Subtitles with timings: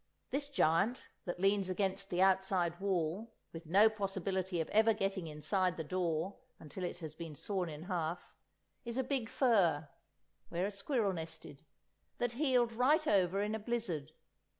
[0.31, 5.77] This giant, that leans against the outside wall, with no possibility of ever getting inside
[5.77, 8.33] the door until it has been sawn in half,
[8.83, 9.89] is a big fir
[10.49, 11.61] (where a squirrel nested)
[12.17, 14.11] that heeled right over in a blizzard.